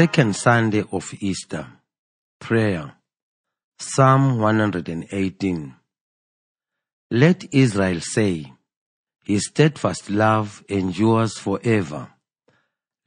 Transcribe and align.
Second 0.00 0.34
Sunday 0.34 0.82
of 0.92 1.12
Easter. 1.20 1.66
Prayer. 2.38 2.94
Psalm 3.78 4.38
118. 4.38 5.74
Let 7.10 7.44
Israel 7.52 8.00
say, 8.00 8.50
His 9.24 9.48
steadfast 9.48 10.08
love 10.08 10.64
endures 10.70 11.36
forever. 11.36 12.08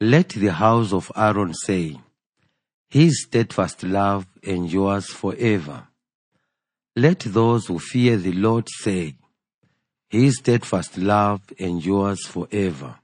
Let 0.00 0.28
the 0.28 0.52
house 0.52 0.92
of 0.92 1.10
Aaron 1.16 1.52
say, 1.54 1.98
His 2.88 3.24
steadfast 3.24 3.82
love 3.82 4.28
endures 4.44 5.08
forever. 5.08 5.88
Let 6.94 7.18
those 7.18 7.66
who 7.66 7.80
fear 7.80 8.16
the 8.18 8.34
Lord 8.34 8.68
say, 8.68 9.16
His 10.08 10.36
steadfast 10.36 10.96
love 10.96 11.40
endures 11.58 12.24
forever. 12.24 13.00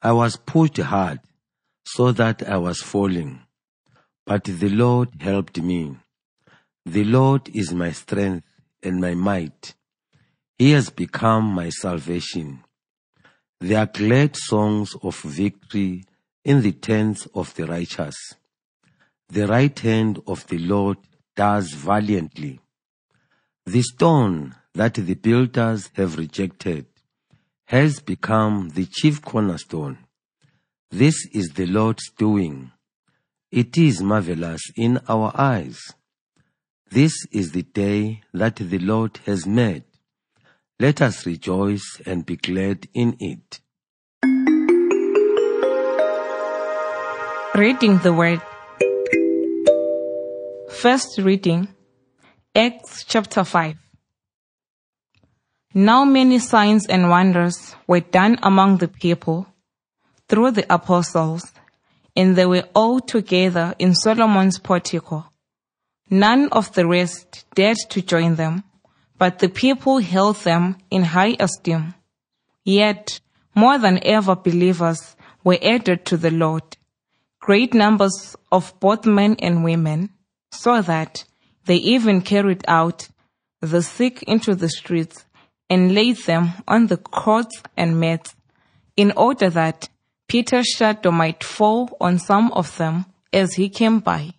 I 0.00 0.12
was 0.12 0.36
pushed 0.36 0.78
hard 0.78 1.20
so 1.84 2.12
that 2.12 2.48
I 2.48 2.56
was 2.56 2.80
falling, 2.80 3.40
but 4.26 4.44
the 4.44 4.70
Lord 4.70 5.10
helped 5.20 5.60
me. 5.60 5.96
The 6.86 7.04
Lord 7.04 7.48
is 7.54 7.72
my 7.72 7.92
strength 7.92 8.46
and 8.82 9.00
my 9.00 9.14
might. 9.14 9.74
He 10.58 10.72
has 10.72 10.90
become 10.90 11.44
my 11.44 11.70
salvation. 11.70 12.64
There 13.60 13.78
are 13.78 13.86
glad 13.86 14.36
songs 14.36 14.94
of 15.02 15.18
victory 15.20 16.04
in 16.44 16.60
the 16.60 16.72
tents 16.72 17.26
of 17.34 17.54
the 17.54 17.66
righteous. 17.66 18.16
The 19.28 19.46
right 19.46 19.78
hand 19.78 20.20
of 20.26 20.46
the 20.48 20.58
Lord 20.58 20.98
does 21.34 21.72
valiantly. 21.72 22.60
The 23.66 23.82
stone 23.82 24.54
that 24.74 24.94
the 24.94 25.14
builders 25.14 25.90
have 25.94 26.18
rejected 26.18 26.86
has 27.66 28.00
become 28.00 28.70
the 28.74 28.84
chief 28.84 29.22
cornerstone. 29.22 30.03
This 30.90 31.26
is 31.32 31.48
the 31.54 31.66
Lord's 31.66 32.10
doing. 32.10 32.70
It 33.50 33.76
is 33.78 34.02
marvelous 34.02 34.62
in 34.76 35.00
our 35.08 35.32
eyes. 35.34 35.80
This 36.90 37.26
is 37.32 37.52
the 37.52 37.62
day 37.62 38.22
that 38.32 38.56
the 38.56 38.78
Lord 38.78 39.18
has 39.26 39.46
made. 39.46 39.84
Let 40.78 41.00
us 41.02 41.26
rejoice 41.26 42.00
and 42.06 42.26
be 42.26 42.36
glad 42.36 42.88
in 42.94 43.16
it. 43.18 43.60
Reading 47.54 47.98
the 47.98 48.12
Word. 48.12 48.42
First 50.68 51.18
reading, 51.18 51.68
Acts 52.54 53.04
chapter 53.04 53.44
5. 53.44 53.76
Now 55.74 56.04
many 56.04 56.38
signs 56.38 56.86
and 56.86 57.08
wonders 57.08 57.74
were 57.86 58.00
done 58.00 58.38
among 58.42 58.78
the 58.78 58.88
people 58.88 59.46
through 60.34 60.50
the 60.50 60.66
apostles, 60.68 61.52
and 62.16 62.34
they 62.34 62.44
were 62.44 62.64
all 62.74 62.98
together 62.98 63.72
in 63.78 63.94
Solomon's 63.94 64.58
portico. 64.58 65.24
None 66.10 66.48
of 66.48 66.72
the 66.72 66.88
rest 66.88 67.44
dared 67.54 67.76
to 67.90 68.02
join 68.02 68.34
them, 68.34 68.64
but 69.16 69.38
the 69.38 69.48
people 69.48 69.98
held 69.98 70.36
them 70.38 70.76
in 70.90 71.04
high 71.04 71.36
esteem. 71.38 71.94
Yet, 72.64 73.20
more 73.54 73.78
than 73.78 74.00
ever 74.02 74.34
believers 74.34 75.14
were 75.44 75.58
added 75.62 76.04
to 76.06 76.16
the 76.16 76.32
Lord 76.32 76.64
great 77.38 77.74
numbers 77.74 78.34
of 78.50 78.72
both 78.80 79.04
men 79.04 79.36
and 79.38 79.62
women, 79.62 80.08
so 80.50 80.80
that 80.80 81.24
they 81.66 81.76
even 81.76 82.22
carried 82.22 82.64
out 82.66 83.06
the 83.60 83.82
sick 83.82 84.22
into 84.22 84.54
the 84.54 84.68
streets 84.70 85.26
and 85.68 85.94
laid 85.94 86.16
them 86.24 86.54
on 86.66 86.86
the 86.86 86.96
cots 86.96 87.62
and 87.76 88.00
mats, 88.00 88.34
in 88.96 89.12
order 89.14 89.50
that 89.50 89.90
Peter's 90.28 90.66
shadow 90.66 91.10
might 91.10 91.44
fall 91.44 91.96
on 92.00 92.18
some 92.18 92.50
of 92.52 92.76
them 92.76 93.06
as 93.32 93.54
he 93.54 93.68
came 93.68 94.00
by. 94.00 94.32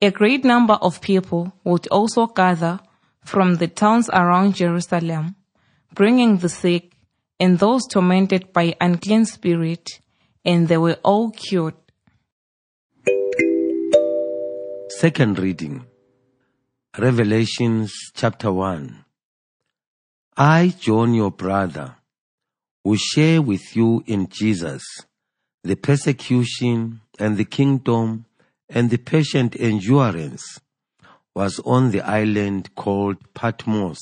A 0.00 0.10
great 0.10 0.44
number 0.44 0.74
of 0.74 1.00
people 1.00 1.52
would 1.64 1.86
also 1.88 2.26
gather 2.26 2.80
from 3.24 3.56
the 3.56 3.68
towns 3.68 4.10
around 4.10 4.56
Jerusalem, 4.56 5.36
bringing 5.94 6.38
the 6.38 6.48
sick 6.48 6.92
and 7.38 7.58
those 7.58 7.86
tormented 7.86 8.52
by 8.52 8.76
unclean 8.80 9.24
spirit, 9.24 10.00
and 10.44 10.68
they 10.68 10.76
were 10.76 10.98
all 11.02 11.30
cured. 11.30 11.74
Second 14.88 15.38
reading. 15.38 15.86
Revelations 16.98 17.92
chapter 18.14 18.52
1. 18.52 19.04
I, 20.36 20.74
John, 20.78 21.14
your 21.14 21.30
brother, 21.30 21.96
will 22.84 22.96
share 22.96 23.40
with 23.40 23.76
you 23.76 24.02
in 24.06 24.28
Jesus 24.28 24.82
the 25.62 25.76
persecution 25.76 27.00
and 27.18 27.36
the 27.36 27.44
kingdom 27.44 28.24
and 28.68 28.90
the 28.90 28.98
patient 28.98 29.54
endurance 29.58 30.60
was 31.34 31.60
on 31.60 31.90
the 31.90 32.00
island 32.00 32.74
called 32.74 33.16
Patmos 33.34 33.98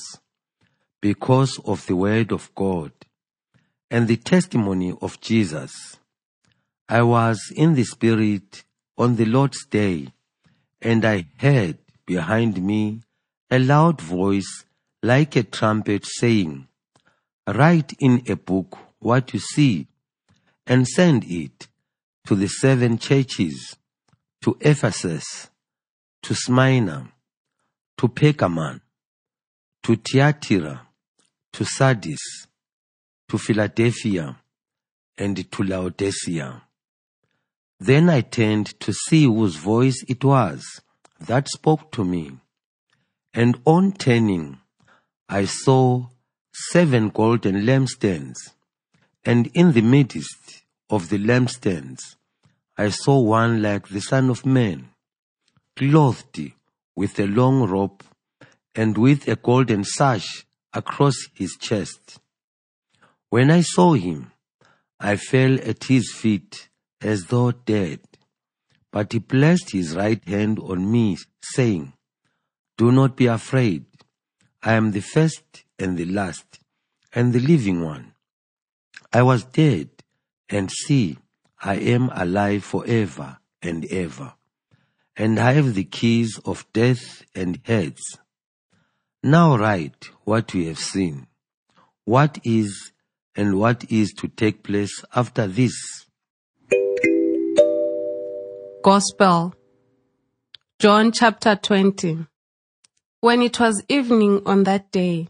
because 1.01 1.59
of 1.65 1.85
the 1.85 1.95
word 1.95 2.31
of 2.31 2.53
God 2.55 2.91
and 3.89 4.07
the 4.07 4.17
testimony 4.17 4.93
of 5.01 5.21
Jesus. 5.21 5.99
I 6.89 7.03
was 7.03 7.53
in 7.55 7.75
the 7.75 7.83
Spirit 7.83 8.63
on 8.97 9.15
the 9.15 9.25
Lord's 9.25 9.65
day 9.65 10.07
and 10.81 11.05
I 11.05 11.27
heard 11.37 11.77
behind 12.05 12.63
me 12.63 13.01
a 13.49 13.59
loud 13.59 14.01
voice 14.01 14.65
like 15.03 15.35
a 15.35 15.43
trumpet 15.43 16.05
saying, 16.05 16.67
Write 17.53 17.93
in 17.99 18.23
a 18.27 18.35
book 18.35 18.77
what 18.99 19.33
you 19.33 19.39
see 19.39 19.87
and 20.65 20.87
send 20.87 21.25
it 21.25 21.67
to 22.25 22.35
the 22.35 22.47
seven 22.47 22.97
churches, 22.97 23.75
to 24.41 24.57
Ephesus, 24.61 25.49
to 26.21 26.33
Smyrna, 26.33 27.11
to 27.97 28.07
Pergamon, 28.07 28.79
to 29.83 29.95
Thyatira, 29.95 30.87
to 31.53 31.65
Sardis, 31.65 32.47
to 33.27 33.37
Philadelphia, 33.37 34.37
and 35.17 35.51
to 35.51 35.63
Laodicea. 35.63 36.61
Then 37.79 38.09
I 38.09 38.21
turned 38.21 38.79
to 38.79 38.93
see 38.93 39.25
whose 39.25 39.55
voice 39.55 40.05
it 40.07 40.23
was 40.23 40.63
that 41.19 41.47
spoke 41.49 41.91
to 41.91 42.05
me. 42.05 42.31
And 43.33 43.59
on 43.65 43.93
turning, 43.93 44.59
I 45.27 45.45
saw 45.45 46.07
seven 46.53 47.09
golden 47.09 47.65
lampstands, 47.65 48.37
and 49.23 49.47
in 49.53 49.71
the 49.73 49.81
midst 49.81 50.63
of 50.89 51.09
the 51.09 51.17
lampstands, 51.17 52.15
I 52.77 52.89
saw 52.89 53.19
one 53.19 53.61
like 53.61 53.87
the 53.87 54.01
Son 54.01 54.29
of 54.29 54.45
Man, 54.45 54.89
clothed 55.75 56.51
with 56.95 57.19
a 57.19 57.27
long 57.27 57.69
robe 57.69 58.03
and 58.75 58.97
with 58.97 59.27
a 59.27 59.35
golden 59.35 59.83
sash 59.83 60.45
across 60.73 61.15
his 61.33 61.57
chest. 61.57 62.19
When 63.29 63.49
I 63.51 63.61
saw 63.61 63.93
him, 63.93 64.31
I 64.99 65.15
fell 65.15 65.55
at 65.55 65.85
his 65.85 66.11
feet 66.11 66.69
as 67.01 67.25
though 67.25 67.51
dead. 67.51 67.99
But 68.91 69.13
he 69.13 69.19
placed 69.19 69.71
his 69.71 69.95
right 69.95 70.23
hand 70.27 70.59
on 70.59 70.91
me, 70.91 71.17
saying, 71.41 71.93
Do 72.77 72.91
not 72.91 73.15
be 73.15 73.27
afraid. 73.27 73.85
I 74.63 74.73
am 74.73 74.91
the 74.91 75.01
first 75.01 75.63
and 75.79 75.97
the 75.97 76.05
last, 76.05 76.59
and 77.13 77.33
the 77.33 77.39
living 77.39 77.83
one. 77.83 78.13
I 79.11 79.23
was 79.23 79.43
dead, 79.43 79.89
and 80.49 80.69
see, 80.69 81.17
I 81.63 81.75
am 81.75 82.09
alive 82.13 82.63
forever 82.63 83.39
and 83.61 83.85
ever, 83.85 84.33
and 85.17 85.39
I 85.39 85.53
have 85.53 85.73
the 85.73 85.83
keys 85.83 86.39
of 86.45 86.65
death 86.73 87.23
and 87.33 87.59
Hades. 87.63 88.19
Now 89.23 89.57
write 89.57 90.09
what 90.23 90.53
you 90.53 90.67
have 90.67 90.79
seen, 90.79 91.27
what 92.05 92.39
is 92.43 92.91
and 93.35 93.57
what 93.59 93.91
is 93.91 94.13
to 94.13 94.27
take 94.27 94.63
place 94.63 95.03
after 95.15 95.47
this. 95.47 95.73
Gospel 98.83 99.53
John 100.79 101.11
chapter 101.11 101.55
20 101.55 102.25
When 103.21 103.43
it 103.43 103.59
was 103.59 103.83
evening 103.87 104.41
on 104.47 104.63
that 104.63 104.91
day, 104.91 105.27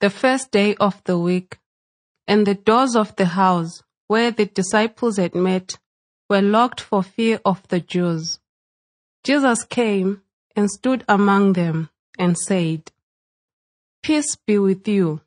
the 0.00 0.10
first 0.10 0.50
day 0.50 0.74
of 0.74 1.00
the 1.04 1.16
week, 1.16 1.60
and 2.26 2.44
the 2.44 2.56
doors 2.56 2.96
of 2.96 3.14
the 3.14 3.26
house 3.26 3.80
where 4.08 4.32
the 4.32 4.46
disciples 4.46 5.18
had 5.18 5.36
met 5.36 5.78
were 6.28 6.42
locked 6.42 6.80
for 6.80 7.04
fear 7.04 7.40
of 7.44 7.62
the 7.68 7.78
Jews, 7.78 8.40
Jesus 9.22 9.62
came 9.62 10.22
and 10.56 10.68
stood 10.68 11.04
among 11.08 11.52
them 11.52 11.90
and 12.18 12.36
said, 12.36 12.90
Peace 14.02 14.34
be 14.44 14.58
with 14.58 14.88
you. 14.88 15.20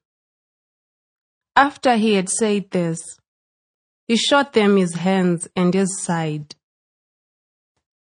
After 1.56 1.96
he 1.96 2.16
had 2.16 2.28
said 2.28 2.72
this, 2.72 3.02
he 4.06 4.18
showed 4.18 4.52
them 4.52 4.76
his 4.76 4.96
hands 4.96 5.48
and 5.56 5.74
his 5.74 6.04
side. 6.04 6.56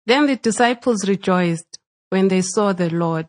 Then 0.05 0.26
the 0.26 0.35
disciples 0.35 1.08
rejoiced 1.08 1.79
when 2.11 2.26
they 2.26 2.40
saw 2.40 2.73
the 2.73 2.90
Lord. 2.90 3.29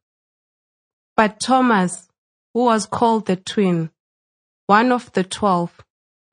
But 1.15 1.39
Thomas, 1.39 2.07
who 2.53 2.65
was 2.65 2.85
called 2.85 3.25
the 3.25 3.35
twin, 3.35 3.91
one 4.67 4.91
of 4.91 5.11
the 5.13 5.23
twelve, 5.23 5.83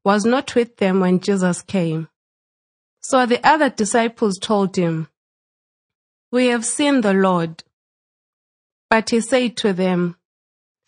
was 0.05 0.25
not 0.25 0.55
with 0.55 0.77
them 0.77 1.01
when 1.01 1.21
Jesus 1.21 1.63
came. 1.63 2.09
So 3.01 3.27
the 3.27 3.47
other 3.47 3.69
disciples 3.69 4.39
told 4.39 4.77
him, 4.77 5.09
We 6.31 6.47
have 6.47 6.65
seen 6.65 7.01
the 7.01 7.15
Lord. 7.15 7.63
But 8.91 9.11
he 9.11 9.21
said 9.21 9.57
to 9.59 9.73
them, 9.73 10.17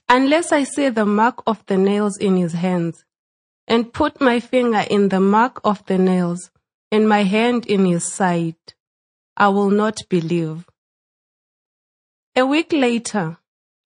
Unless 0.09 0.53
I 0.53 0.65
see 0.65 0.89
the 0.89 1.07
mark 1.07 1.43
of 1.47 1.65
the 1.67 1.77
nails 1.77 2.17
in 2.17 2.37
his 2.37 2.53
hands, 2.53 3.05
and 3.69 3.93
put 3.93 4.21
my 4.21 4.41
finger 4.41 4.85
in 4.91 5.09
the 5.09 5.21
mark 5.21 5.61
of 5.65 5.85
the 5.87 5.99
nails, 5.99 6.51
and 6.91 7.09
my 7.09 7.23
hand 7.23 7.67
in 7.67 7.85
his 7.85 8.13
side, 8.13 8.57
I 9.37 9.49
will 9.49 9.71
not 9.71 9.99
believe. 10.09 10.67
A 12.35 12.45
week 12.45 12.73
later, 12.73 13.39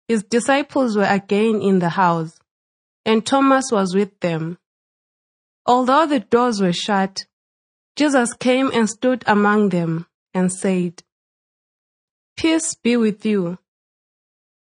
his 0.09 0.23
disciples 0.23 0.97
were 0.97 1.09
again 1.09 1.61
in 1.61 1.79
the 1.79 1.91
house, 1.91 2.39
and 3.05 3.25
Thomas 3.25 3.71
was 3.73 3.95
with 3.95 4.19
them. 4.21 4.59
Although 5.67 6.07
the 6.07 6.21
doors 6.21 6.61
were 6.61 6.73
shut, 6.73 7.25
Jesus 7.97 8.33
came 8.35 8.71
and 8.73 8.89
stood 8.89 9.25
among 9.27 9.71
them 9.71 10.07
and 10.35 10.53
said, 10.53 11.03
Peace 12.37 12.75
be 12.75 12.97
with 12.97 13.25
you. 13.25 13.59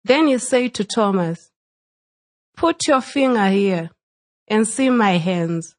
Then 0.05 0.29
he 0.29 0.39
said 0.39 0.75
to 0.75 0.85
Thomas, 0.85 1.51
Put 2.57 2.87
your 2.87 3.01
finger 3.01 3.49
here 3.49 3.91
and 4.47 4.67
see 4.67 4.89
my 4.89 5.19
hands. 5.19 5.75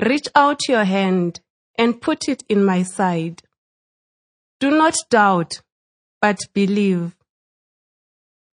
Reach 0.00 0.26
out 0.34 0.68
your 0.68 0.84
hand 0.84 1.40
and 1.78 2.00
put 2.00 2.28
it 2.28 2.42
in 2.48 2.64
my 2.64 2.82
side. 2.82 3.42
Do 4.58 4.70
not 4.70 4.94
doubt, 5.10 5.62
but 6.20 6.38
believe. 6.52 7.14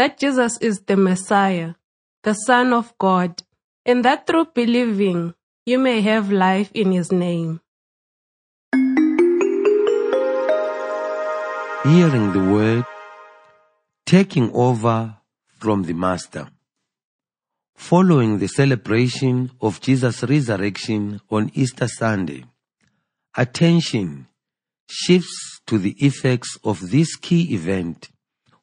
that 0.00 0.16
Jesus 0.16 0.56
is 0.62 0.80
the 0.86 0.96
Messiah, 0.96 1.74
the 2.22 2.32
Son 2.32 2.72
of 2.72 2.96
God, 2.96 3.42
and 3.84 4.02
that 4.02 4.26
through 4.26 4.46
believing 4.54 5.34
you 5.66 5.78
may 5.78 6.00
have 6.00 6.32
life 6.32 6.70
in 6.72 6.90
his 6.90 7.12
name. 7.12 7.60
Hearing 11.84 12.32
the 12.32 12.46
word, 12.50 12.86
taking 14.06 14.50
over 14.54 15.16
from 15.58 15.82
the 15.82 15.92
Master. 15.92 16.48
Following 17.74 18.38
the 18.38 18.48
celebration 18.48 19.50
of 19.60 19.82
Jesus' 19.82 20.22
resurrection 20.22 21.20
on 21.30 21.50
Easter 21.52 21.88
Sunday, 21.88 22.46
attention 23.36 24.28
shifts 24.88 25.60
to 25.66 25.76
the 25.76 25.94
effects 25.98 26.56
of 26.64 26.90
this 26.90 27.16
key 27.16 27.52
event 27.52 28.08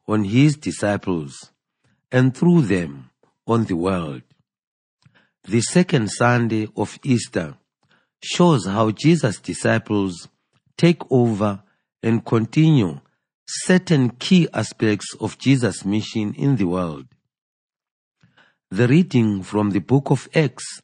on 0.07 0.24
his 0.24 0.56
disciples 0.56 1.51
and 2.12 2.36
through 2.36 2.62
them 2.62 3.09
on 3.45 3.65
the 3.65 3.75
world. 3.75 4.21
The 5.44 5.62
second 5.62 6.09
Sunday 6.09 6.68
of 6.75 6.98
Easter 7.04 7.56
shows 8.24 8.65
how 8.65 8.92
Jesus' 8.92 9.39
disciples 9.39 10.27
take 10.77 11.01
over 11.12 11.62
and 12.04 12.25
continue 12.25 13.00
certain 13.48 14.09
key 14.12 14.48
aspects 14.54 15.15
of 15.19 15.38
Jesus' 15.38 15.86
mission 15.86 16.33
in 16.33 16.57
the 16.57 16.65
world. 16.65 17.06
The 18.69 18.88
reading 18.88 19.44
from 19.44 19.71
the 19.71 19.80
book 19.80 20.12
of 20.12 20.27
Acts 20.36 20.81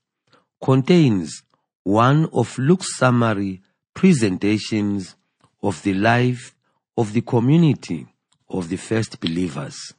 contains 0.61 1.43
one 1.83 2.29
of 2.31 2.57
Luke's 2.57 2.97
summary 2.97 3.61
presentations 3.93 5.15
of 5.61 5.81
the 5.83 5.93
life 5.93 6.55
of 6.97 7.11
the 7.11 7.21
community 7.21 8.07
of 8.53 8.69
the 8.69 8.77
first 8.77 9.19
believers. 9.19 9.93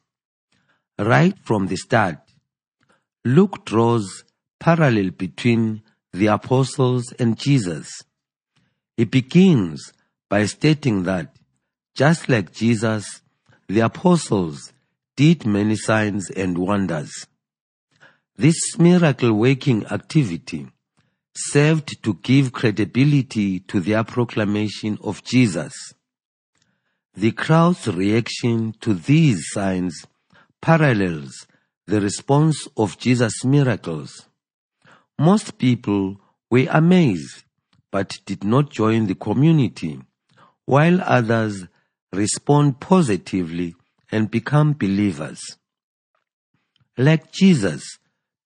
Right 0.98 1.36
from 1.42 1.66
the 1.66 1.76
start, 1.76 2.18
Luke 3.24 3.64
draws 3.64 4.24
parallel 4.60 5.10
between 5.10 5.82
the 6.12 6.28
apostles 6.28 7.12
and 7.18 7.36
Jesus. 7.36 8.04
He 8.96 9.04
begins 9.04 9.92
by 10.30 10.46
stating 10.46 11.02
that 11.02 11.34
just 11.96 12.28
like 12.28 12.52
Jesus, 12.52 13.22
the 13.68 13.80
apostles 13.80 14.72
did 15.16 15.46
many 15.46 15.76
signs 15.76 16.30
and 16.30 16.56
wonders. 16.56 17.26
This 18.36 18.78
miracle 18.78 19.32
working 19.32 19.86
activity 19.86 20.68
served 21.36 22.02
to 22.02 22.14
give 22.14 22.52
credibility 22.52 23.60
to 23.60 23.80
their 23.80 24.04
proclamation 24.04 24.98
of 25.02 25.24
Jesus. 25.24 25.94
The 27.16 27.30
crowd's 27.30 27.86
reaction 27.86 28.74
to 28.80 28.92
these 28.92 29.50
signs 29.52 30.04
parallels 30.60 31.46
the 31.86 32.00
response 32.00 32.66
of 32.76 32.98
Jesus' 32.98 33.44
miracles. 33.44 34.26
Most 35.18 35.56
people 35.58 36.16
were 36.50 36.66
amazed 36.70 37.44
but 37.92 38.18
did 38.26 38.42
not 38.42 38.70
join 38.70 39.06
the 39.06 39.14
community, 39.14 40.00
while 40.64 41.00
others 41.02 41.66
respond 42.12 42.80
positively 42.80 43.76
and 44.10 44.28
become 44.28 44.72
believers. 44.72 45.40
Like 46.98 47.30
Jesus, 47.30 47.98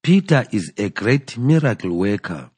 Peter 0.03 0.45
is 0.53 0.75
a 0.77 0.91
great 0.91 1.39
miracle 1.39 1.97
worker 1.97 2.51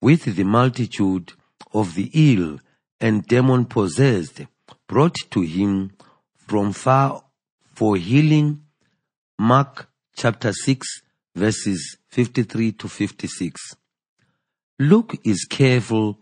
with 0.00 0.36
the 0.36 0.44
multitude 0.44 1.34
of 1.72 1.94
the 1.94 2.10
ill 2.12 2.58
and 3.00 3.24
demon 3.24 3.64
possessed 3.66 4.40
brought 4.88 5.16
to 5.30 5.40
him 5.40 5.92
from 6.36 6.72
far 6.72 7.22
for 7.74 7.96
healing. 7.96 8.62
Mark 9.38 9.88
chapter 10.16 10.52
6 10.52 10.86
verses 11.34 11.98
53 12.08 12.72
to 12.72 12.88
56. 12.88 13.76
Luke 14.78 15.16
is 15.24 15.46
careful 15.48 16.18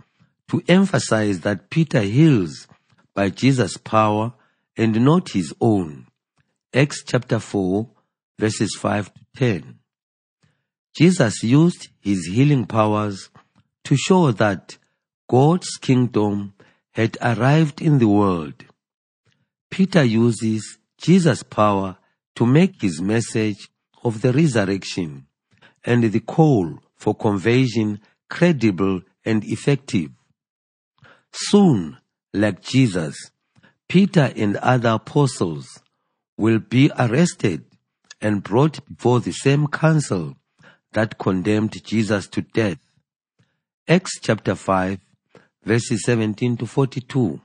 to 0.49 0.63
emphasize 0.69 1.41
that 1.41 1.71
Peter 1.71 2.01
heals 2.01 2.67
by 3.15 3.31
Jesus' 3.31 3.77
power 3.77 4.33
and 4.77 5.05
not 5.05 5.31
his 5.31 5.55
own. 5.61 6.07
Acts 6.75 7.05
chapter 7.07 7.39
4 7.39 7.89
verses 8.39 8.77
5 8.81 9.13
to 9.15 9.21
10. 9.37 9.79
Jesus 10.97 11.43
used 11.43 11.89
his 12.01 12.27
healing 12.27 12.67
powers 12.67 13.31
to 13.85 13.97
show 13.97 14.33
that 14.33 14.79
God's 15.29 15.77
kingdom 15.81 16.54
had 16.95 17.19
arrived 17.21 17.83
in 17.83 17.99
the 17.99 18.09
world. 18.09 18.65
Peter 19.71 20.05
uses 20.05 20.79
Jesus' 20.99 21.43
power 21.43 21.97
to 22.37 22.47
make 22.47 22.81
his 22.81 23.01
message 23.01 23.69
of 24.05 24.21
the 24.21 24.33
resurrection 24.33 25.27
and 25.85 26.05
the 26.05 26.21
call 26.21 26.79
for 26.97 27.15
conversion 27.15 28.01
credible 28.31 29.03
and 29.25 29.45
effective. 29.45 30.11
Soon, 31.33 31.99
like 32.33 32.63
Jesus, 32.63 33.31
Peter 33.89 34.33
and 34.37 34.57
other 34.57 34.91
apostles 34.91 35.83
will 36.37 36.59
be 36.59 36.91
arrested 36.99 37.65
and 38.21 38.43
brought 38.43 38.81
before 38.89 39.21
the 39.21 39.33
same 39.33 39.67
council 39.67 40.37
that 40.93 41.19
condemned 41.19 41.85
Jesus 41.85 42.29
to 42.29 42.43
death. 42.43 42.79
Acts 43.89 44.19
chapter 44.21 44.55
5 44.55 44.99
verses 45.65 46.03
17 46.05 46.57
to 46.59 46.67
42. 46.67 47.41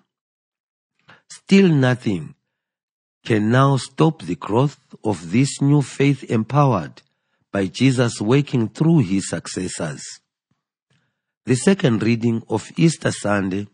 Still 1.30 1.70
nothing 1.70 2.36
can 3.24 3.52
now 3.52 3.78
stop 3.78 4.22
the 4.22 4.36
growth 4.36 4.80
of 5.04 5.32
this 5.32 5.62
new 5.62 5.82
faith 5.82 6.24
empowered 6.30 7.02
by 7.52 7.68
Jesus 7.68 8.22
working 8.22 8.70
through 8.70 9.00
his 9.00 9.30
successors. 9.30 10.04
The 11.46 11.56
second 11.56 12.04
reading 12.04 12.44
of 12.50 12.70
Easter 12.78 13.12
Sunday 13.12 13.68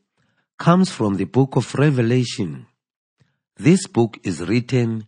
comes 0.58 0.90
from 0.90 1.16
the 1.16 1.26
book 1.26 1.56
of 1.56 1.74
Revelation. 1.76 2.68
This 3.58 3.88
book 3.88 4.18
is 4.24 4.42
written 4.42 5.08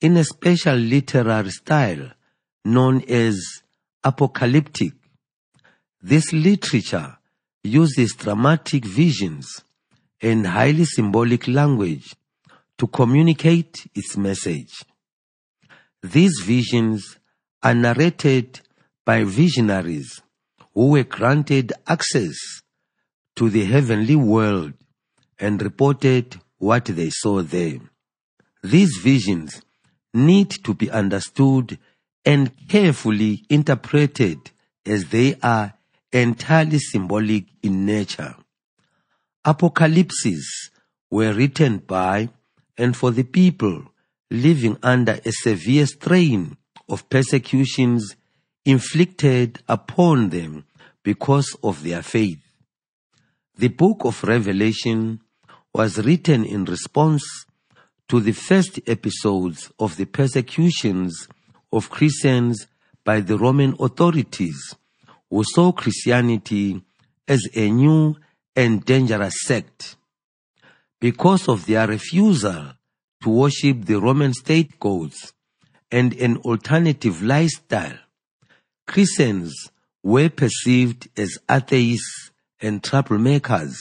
in 0.00 0.16
a 0.16 0.24
special 0.24 0.76
literary 0.76 1.50
style 1.50 2.10
known 2.64 3.02
as 3.08 3.40
apocalyptic. 4.02 4.92
This 6.00 6.32
literature 6.32 7.18
uses 7.64 8.12
dramatic 8.12 8.84
visions 8.84 9.64
and 10.20 10.46
highly 10.46 10.84
symbolic 10.84 11.48
language 11.48 12.14
to 12.78 12.86
communicate 12.86 13.86
its 13.94 14.16
message. 14.16 14.84
These 16.02 16.40
visions 16.44 17.18
are 17.62 17.74
narrated 17.74 18.60
by 19.04 19.24
visionaries 19.24 20.20
who 20.74 20.90
were 20.90 21.04
granted 21.04 21.72
access 21.86 22.34
to 23.36 23.48
the 23.48 23.64
heavenly 23.64 24.16
world 24.16 24.74
and 25.38 25.60
reported 25.62 26.38
what 26.58 26.84
they 26.84 27.10
saw 27.10 27.42
there. 27.42 27.78
These 28.62 28.98
visions 29.02 29.62
need 30.12 30.50
to 30.64 30.74
be 30.74 30.90
understood 30.90 31.78
and 32.24 32.52
carefully 32.68 33.44
interpreted 33.48 34.50
as 34.86 35.06
they 35.06 35.36
are 35.42 35.74
entirely 36.14 36.78
symbolic 36.78 37.46
in 37.62 37.84
nature. 37.84 38.36
Apocalypses 39.44 40.70
were 41.10 41.32
written 41.32 41.78
by 41.78 42.28
and 42.78 42.96
for 42.96 43.10
the 43.10 43.24
people 43.24 43.82
living 44.30 44.78
under 44.82 45.18
a 45.24 45.32
severe 45.32 45.86
strain 45.86 46.56
of 46.88 47.08
persecutions 47.10 48.16
inflicted 48.64 49.60
upon 49.68 50.30
them 50.30 50.64
because 51.02 51.56
of 51.62 51.82
their 51.82 52.02
faith. 52.02 52.40
The 53.56 53.68
book 53.68 54.04
of 54.04 54.24
Revelation 54.24 55.20
was 55.74 55.98
written 55.98 56.44
in 56.44 56.64
response 56.64 57.46
to 58.08 58.20
the 58.20 58.32
first 58.32 58.80
episodes 58.86 59.70
of 59.78 59.96
the 59.96 60.06
persecutions 60.06 61.28
of 61.72 61.90
Christians 61.90 62.66
by 63.04 63.20
the 63.20 63.36
Roman 63.36 63.76
authorities 63.80 64.76
who 65.34 65.42
saw 65.42 65.72
Christianity 65.72 66.80
as 67.26 67.48
a 67.56 67.68
new 67.68 68.14
and 68.54 68.84
dangerous 68.84 69.34
sect. 69.42 69.96
Because 71.00 71.48
of 71.48 71.66
their 71.66 71.88
refusal 71.88 72.74
to 73.20 73.30
worship 73.30 73.84
the 73.84 73.96
Roman 73.96 74.32
state 74.32 74.78
gods 74.78 75.32
and 75.90 76.12
an 76.20 76.36
alternative 76.36 77.20
lifestyle, 77.20 77.98
Christians 78.86 79.52
were 80.04 80.28
perceived 80.28 81.08
as 81.16 81.36
atheists 81.50 82.30
and 82.60 82.80
troublemakers 82.80 83.74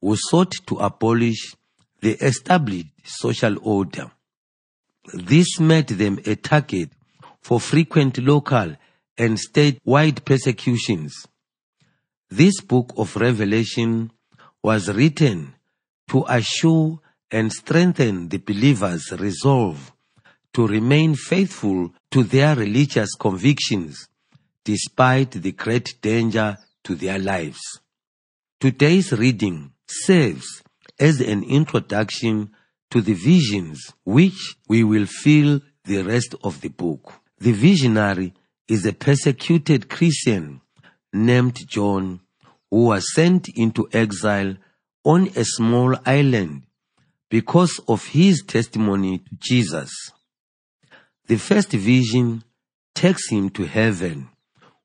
who 0.00 0.16
sought 0.16 0.54
to 0.66 0.78
abolish 0.78 1.54
the 2.00 2.14
established 2.14 2.88
social 3.04 3.56
order. 3.62 4.10
This 5.12 5.60
made 5.60 5.86
them 5.86 6.18
a 6.26 6.34
target 6.34 6.90
for 7.40 7.60
frequent 7.60 8.18
local 8.18 8.74
and 9.16 9.38
statewide 9.38 10.24
persecutions. 10.24 11.26
This 12.30 12.60
book 12.60 12.92
of 12.96 13.16
Revelation 13.16 14.10
was 14.62 14.88
written 14.88 15.54
to 16.08 16.24
assure 16.28 17.00
and 17.30 17.52
strengthen 17.52 18.28
the 18.28 18.38
believers' 18.38 19.12
resolve 19.12 19.92
to 20.52 20.66
remain 20.66 21.14
faithful 21.14 21.92
to 22.10 22.22
their 22.22 22.54
religious 22.54 23.14
convictions 23.14 24.08
despite 24.64 25.32
the 25.32 25.52
great 25.52 26.00
danger 26.00 26.56
to 26.82 26.94
their 26.94 27.18
lives. 27.18 27.60
Today's 28.60 29.12
reading 29.12 29.72
serves 29.86 30.62
as 30.98 31.20
an 31.20 31.42
introduction 31.42 32.50
to 32.90 33.00
the 33.00 33.14
visions 33.14 33.92
which 34.04 34.56
we 34.68 34.84
will 34.84 35.06
fill 35.06 35.60
the 35.84 36.02
rest 36.02 36.34
of 36.42 36.60
the 36.60 36.68
book. 36.68 37.12
The 37.38 37.52
visionary 37.52 38.32
is 38.68 38.86
a 38.86 38.92
persecuted 38.92 39.88
Christian 39.88 40.60
named 41.12 41.58
John 41.68 42.20
who 42.70 42.86
was 42.86 43.12
sent 43.14 43.48
into 43.48 43.88
exile 43.92 44.56
on 45.04 45.28
a 45.36 45.44
small 45.44 45.96
island 46.06 46.62
because 47.30 47.80
of 47.86 48.06
his 48.06 48.42
testimony 48.46 49.18
to 49.18 49.30
Jesus. 49.38 49.92
The 51.26 51.36
first 51.36 51.70
vision 51.70 52.44
takes 52.94 53.30
him 53.30 53.50
to 53.50 53.64
heaven 53.64 54.28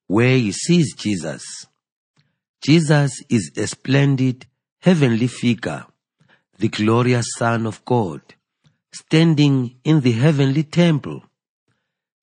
where 0.07 0.37
he 0.37 0.51
sees 0.51 0.95
Jesus. 0.95 1.43
Jesus 2.63 3.23
is 3.29 3.51
a 3.55 3.67
splendid 3.67 4.45
heavenly 4.81 5.27
figure, 5.27 5.85
the 6.57 6.69
glorious 6.69 7.25
Son 7.37 7.65
of 7.65 7.83
God, 7.85 8.21
standing 8.91 9.77
in 9.83 10.01
the 10.01 10.11
heavenly 10.11 10.63
temple. 10.63 11.23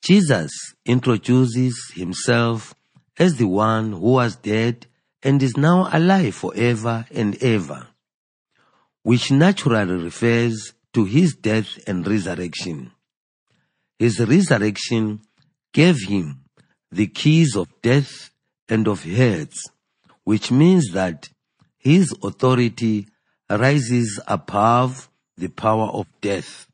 Jesus 0.06 0.52
introduces 0.84 1.90
himself 1.92 2.74
as 3.18 3.34
the 3.34 3.48
one 3.48 3.90
who 3.90 4.12
was 4.12 4.36
dead 4.36 4.86
and 5.20 5.42
is 5.42 5.56
now 5.56 5.88
alive 5.92 6.32
forever 6.32 7.04
and 7.10 7.36
ever, 7.42 7.88
which 9.02 9.32
naturally 9.32 9.96
refers 9.96 10.74
to 10.92 11.06
his 11.06 11.34
death 11.34 11.80
and 11.88 12.06
resurrection. 12.06 12.92
His 13.98 14.20
resurrection 14.20 15.22
gave 15.72 15.96
him 16.06 16.44
the 16.92 17.08
keys 17.08 17.56
of 17.56 17.66
death 17.82 18.30
and 18.68 18.86
of 18.86 19.02
Hades, 19.02 19.68
which 20.22 20.52
means 20.52 20.92
that 20.92 21.30
his 21.78 22.14
authority 22.22 23.08
rises 23.50 24.20
above 24.28 25.10
the 25.36 25.48
power 25.48 25.88
of 25.88 26.06
death. 26.20 26.68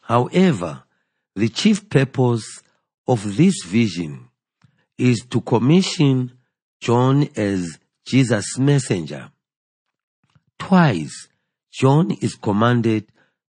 However, 0.00 0.84
the 1.38 1.48
chief 1.48 1.88
purpose 1.88 2.62
of 3.06 3.36
this 3.36 3.62
vision 3.64 4.28
is 4.98 5.24
to 5.30 5.40
commission 5.40 6.32
John 6.80 7.28
as 7.36 7.78
Jesus' 8.04 8.58
messenger. 8.58 9.30
Twice, 10.58 11.28
John 11.72 12.10
is 12.10 12.34
commanded 12.34 13.06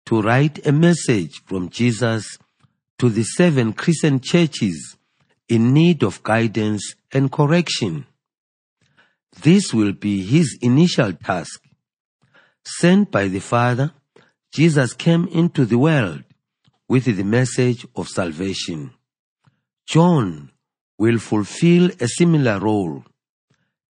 to 0.08 0.22
write 0.22 0.66
a 0.68 0.74
message 0.74 1.42
from 1.46 1.70
Jesus 1.70 2.38
to 3.00 3.08
the 3.08 3.24
seven 3.24 3.72
Christian 3.72 4.20
churches 4.20 4.98
in 5.48 5.74
need 5.74 6.04
of 6.04 6.22
guidance 6.24 6.94
and 7.14 7.32
correction. 7.32 8.06
This 9.42 9.74
will 9.74 9.94
be 9.94 10.24
his 10.24 10.58
initial 10.62 11.14
task. 11.14 11.64
Sent 12.66 13.12
by 13.12 13.30
the 13.30 13.40
Father, 13.40 13.94
Jesus 14.54 14.92
came 14.92 15.28
into 15.28 15.64
the 15.64 15.78
world 15.78 16.26
with 16.90 17.06
the 17.06 17.24
message 17.24 17.86
of 17.96 18.08
salvation. 18.08 18.92
John 19.86 20.52
will 20.98 21.20
fulfill 21.20 21.92
a 22.00 22.08
similar 22.08 22.60
role, 22.60 23.04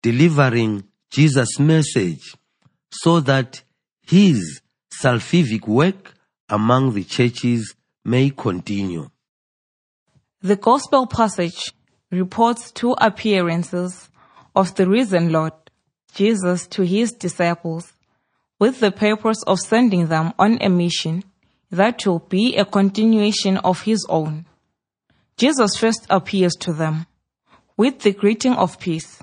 delivering 0.02 0.84
Jesus' 1.10 1.60
message 1.60 2.36
so 2.92 3.20
that 3.22 3.64
his 4.02 4.62
salvific 5.02 5.68
work 5.68 6.14
among 6.50 6.94
the 6.94 7.04
churches 7.04 7.76
may 8.06 8.30
continue. 8.30 9.10
The 10.42 10.56
Gospel 10.56 11.08
passage 11.08 11.74
reports 12.12 12.72
two 12.72 12.96
appearances 13.00 14.10
of 14.56 14.76
the 14.76 14.88
risen 14.88 15.32
Lord, 15.32 15.54
Jesus, 16.14 16.68
to 16.68 16.84
his 16.84 17.12
disciples, 17.12 17.94
with 18.60 18.80
the 18.80 18.92
purpose 18.92 19.42
of 19.48 19.60
sending 19.60 20.08
them 20.08 20.34
on 20.38 20.58
a 20.62 20.70
mission 20.70 21.24
that 21.74 22.06
will 22.06 22.20
be 22.20 22.56
a 22.56 22.66
continuation 22.66 23.58
of 23.58 23.82
his 23.82 24.06
own. 24.08 24.46
Jesus 25.38 25.76
first 25.76 26.06
appears 26.08 26.54
to 26.60 26.72
them 26.72 27.08
with 27.76 28.00
the 28.02 28.14
greeting 28.14 28.54
of 28.54 28.80
peace. 28.80 29.20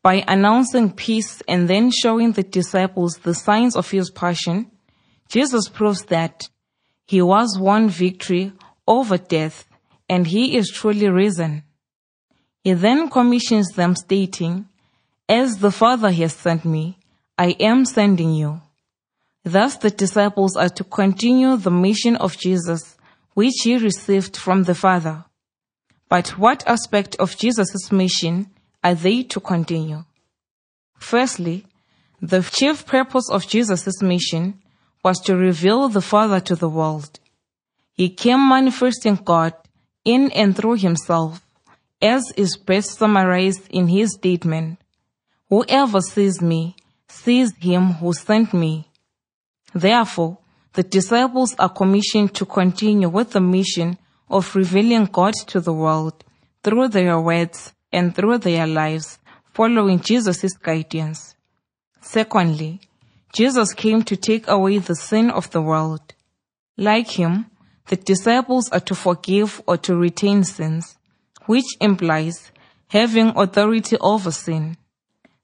By 0.00 0.22
announcing 0.28 0.92
peace 0.92 1.42
and 1.48 1.68
then 1.68 1.90
showing 1.90 2.32
the 2.32 2.44
disciples 2.44 3.14
the 3.24 3.34
signs 3.34 3.74
of 3.74 3.90
his 3.90 4.12
passion, 4.12 4.70
Jesus 5.28 5.68
proves 5.68 6.04
that 6.04 6.48
he 7.04 7.20
was 7.20 7.58
won 7.58 7.88
victory 7.88 8.52
over 8.86 9.18
death 9.18 9.66
and 10.08 10.28
he 10.28 10.56
is 10.56 10.70
truly 10.70 11.08
risen. 11.08 11.64
He 12.62 12.74
then 12.74 13.10
commissions 13.10 13.70
them 13.70 13.96
stating, 13.96 14.68
As 15.28 15.58
the 15.58 15.72
Father 15.72 16.12
has 16.12 16.32
sent 16.32 16.64
me, 16.64 16.98
I 17.36 17.56
am 17.58 17.84
sending 17.84 18.34
you. 18.34 18.60
Thus 19.46 19.76
the 19.76 19.90
disciples 19.90 20.56
are 20.56 20.68
to 20.70 20.82
continue 20.82 21.56
the 21.56 21.70
mission 21.70 22.16
of 22.16 22.36
Jesus, 22.36 22.96
which 23.34 23.54
he 23.62 23.76
received 23.76 24.36
from 24.36 24.64
the 24.64 24.74
Father. 24.74 25.24
But 26.08 26.30
what 26.30 26.66
aspect 26.66 27.14
of 27.20 27.38
Jesus' 27.38 27.92
mission 27.92 28.50
are 28.82 28.96
they 28.96 29.22
to 29.22 29.38
continue? 29.38 30.02
Firstly, 30.98 31.64
the 32.20 32.42
chief 32.42 32.86
purpose 32.86 33.30
of 33.30 33.46
Jesus' 33.46 34.02
mission 34.02 34.60
was 35.04 35.20
to 35.20 35.36
reveal 35.36 35.88
the 35.88 36.02
Father 36.02 36.40
to 36.40 36.56
the 36.56 36.68
world. 36.68 37.20
He 37.92 38.08
came 38.08 38.48
manifesting 38.48 39.14
God 39.14 39.54
in 40.04 40.32
and 40.32 40.56
through 40.56 40.78
himself, 40.78 41.46
as 42.02 42.32
is 42.36 42.56
best 42.56 42.98
summarized 42.98 43.68
in 43.70 43.86
his 43.86 44.12
statement, 44.14 44.80
Whoever 45.50 46.00
sees 46.00 46.42
me 46.42 46.74
sees 47.08 47.52
him 47.60 47.92
who 48.00 48.12
sent 48.12 48.52
me. 48.52 48.88
Therefore, 49.76 50.38
the 50.72 50.82
disciples 50.82 51.54
are 51.58 51.68
commissioned 51.68 52.34
to 52.36 52.46
continue 52.46 53.10
with 53.10 53.32
the 53.32 53.42
mission 53.42 53.98
of 54.30 54.56
revealing 54.56 55.04
God 55.04 55.34
to 55.48 55.60
the 55.60 55.74
world 55.74 56.24
through 56.62 56.88
their 56.88 57.20
words 57.20 57.74
and 57.92 58.14
through 58.14 58.38
their 58.38 58.66
lives, 58.66 59.18
following 59.52 60.00
Jesus' 60.00 60.54
guidance. 60.54 61.34
Secondly, 62.00 62.80
Jesus 63.34 63.74
came 63.74 64.02
to 64.04 64.16
take 64.16 64.48
away 64.48 64.78
the 64.78 64.96
sin 64.96 65.28
of 65.28 65.50
the 65.50 65.60
world. 65.60 66.14
Like 66.78 67.10
him, 67.10 67.44
the 67.88 67.96
disciples 67.96 68.70
are 68.70 68.80
to 68.80 68.94
forgive 68.94 69.60
or 69.66 69.76
to 69.76 69.94
retain 69.94 70.44
sins, 70.44 70.96
which 71.44 71.66
implies 71.82 72.50
having 72.88 73.28
authority 73.36 73.98
over 74.00 74.30
sin. 74.30 74.78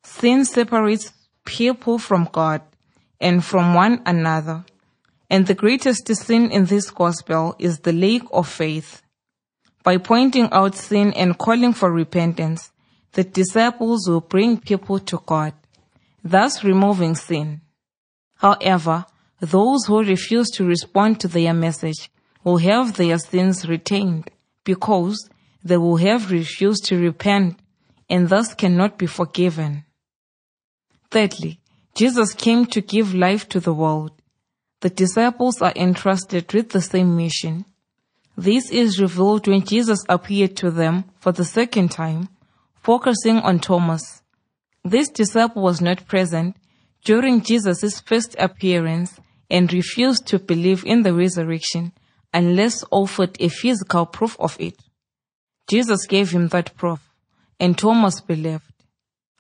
Sin 0.03 0.47
separates 0.47 1.13
people 1.45 1.99
from 1.99 2.31
God 2.33 2.63
and 3.23 3.43
from 3.43 3.73
one 3.73 4.03
another. 4.05 4.65
And 5.31 5.47
the 5.47 5.55
greatest 5.55 6.07
sin 6.15 6.51
in 6.51 6.67
this 6.67 6.91
gospel 6.91 7.55
is 7.59 7.79
the 7.79 7.93
lack 7.93 8.23
of 8.33 8.49
faith. 8.49 9.01
By 9.83 9.97
pointing 9.97 10.49
out 10.53 10.75
sin 10.75 11.15
and 11.15 11.39
calling 11.39 11.73
for 11.73 11.91
repentance, 11.91 12.71
the 13.13 13.25
disciples 13.25 14.07
will 14.09 14.21
bring 14.21 14.59
people 14.61 14.99
to 14.99 15.23
God, 15.25 15.55
thus 16.23 16.63
removing 16.65 17.15
sin. 17.15 17.63
However, 18.37 19.07
those 19.41 19.87
who 19.87 20.03
refuse 20.03 20.51
to 20.51 20.65
respond 20.65 21.21
to 21.21 21.29
their 21.29 21.55
message 21.55 22.11
will 22.45 22.59
have 22.59 22.97
their 22.97 23.19
sins 23.19 23.67
retained 23.69 24.31
because 24.65 25.29
they 25.65 25.77
will 25.77 25.97
have 25.97 26.31
refused 26.31 26.85
to 26.87 26.99
repent 26.99 27.59
and 28.11 28.29
thus 28.29 28.55
cannot 28.55 28.99
be 28.99 29.07
forgiven. 29.07 29.85
Thirdly, 31.11 31.62
Jesus 31.95 32.33
came 32.35 32.67
to 32.67 32.81
give 32.81 33.15
life 33.15 33.49
to 33.51 33.61
the 33.61 33.75
world. 33.75 34.13
The 34.81 34.91
disciples 34.91 35.61
are 35.61 35.73
entrusted 35.77 36.53
with 36.53 36.71
the 36.71 36.81
same 36.81 37.17
mission. 37.17 37.65
This 38.37 38.71
is 38.71 39.01
revealed 39.01 39.47
when 39.47 39.65
Jesus 39.65 40.05
appeared 40.09 40.57
to 40.57 40.71
them 40.71 41.05
for 41.21 41.33
the 41.33 41.45
second 41.45 41.91
time, 41.91 42.29
focusing 42.81 43.37
on 43.39 43.61
Thomas. 43.61 44.23
This 44.85 45.09
disciple 45.09 45.63
was 45.63 45.81
not 45.81 46.07
present 46.07 46.57
during 47.05 47.43
Jesus' 47.43 48.01
first 48.01 48.35
appearance 48.39 49.21
and 49.51 49.73
refused 49.73 50.27
to 50.29 50.39
believe 50.39 50.85
in 50.87 51.03
the 51.03 51.15
resurrection 51.15 51.93
unless 52.33 52.83
offered 52.91 53.37
a 53.39 53.49
physical 53.49 54.07
proof 54.07 54.37
of 54.41 54.59
it. 54.59 54.81
Jesus 55.69 56.07
gave 56.07 56.31
him 56.31 56.49
that 56.49 56.75
proof, 56.77 57.01
and 57.61 57.77
Thomas 57.77 58.21
believed. 58.21 58.73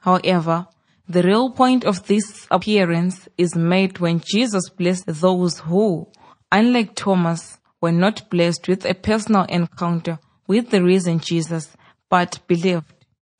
However, 0.00 0.66
the 1.08 1.22
real 1.22 1.50
point 1.50 1.84
of 1.84 2.06
this 2.06 2.46
appearance 2.50 3.28
is 3.36 3.54
made 3.54 3.98
when 3.98 4.20
Jesus 4.24 4.68
blessed 4.70 5.06
those 5.06 5.58
who, 5.60 6.08
unlike 6.50 6.94
Thomas, 6.94 7.58
were 7.80 7.92
not 7.92 8.30
blessed 8.30 8.68
with 8.68 8.84
a 8.86 8.94
personal 8.94 9.44
encounter 9.44 10.18
with 10.46 10.70
the 10.70 10.82
risen 10.82 11.18
Jesus, 11.18 11.76
but 12.08 12.38
believed. 12.46 12.92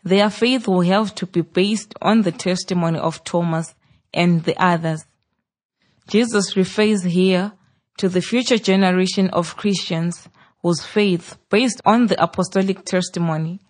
Their 0.05 0.31
faith 0.31 0.67
will 0.67 0.81
have 0.81 1.15
to 1.17 1.27
be 1.27 1.43
based 1.43 1.95
on 2.03 2.23
the 2.23 2.33
testimony 2.33 2.99
of 2.99 3.23
Thomas 3.23 3.75
and 4.13 4.43
the 4.45 4.57
others. 4.63 5.05
Jesus 6.09 6.57
refers 6.57 7.05
here 7.05 7.53
to 7.99 8.09
the 8.09 8.21
future 8.21 8.59
generation 8.59 9.31
of 9.31 9.57
Christians 9.57 10.29
whose 10.63 10.85
faith, 10.85 11.39
based 11.51 11.81
on 11.85 12.07
the 12.07 12.23
apostolic 12.23 12.85
testimony, 12.85 13.61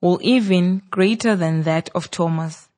will 0.00 0.18
even 0.22 0.82
greater 0.90 1.36
than 1.36 1.62
that 1.62 1.90
of 1.94 2.10
Thomas. 2.10 2.69